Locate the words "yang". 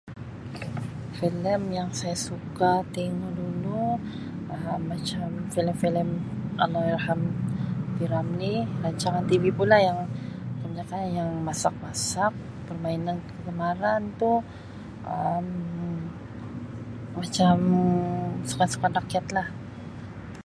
1.77-1.89, 9.87-9.99, 11.19-11.31